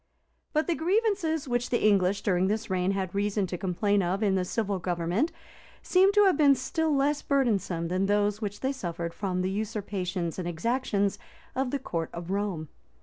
[0.53, 4.33] []But the grievances which the English during this reign had reason to complain of in
[4.33, 5.31] the civil government,
[5.83, 10.39] seem to have been still less burdensome than those which they suffered from the usurpations
[10.39, 11.19] and exactions
[11.55, 12.69] of the court of Rome.